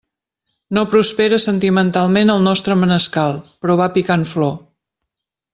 [0.77, 4.55] No prospera sentimentalment el nostre manescal, però va picant flor.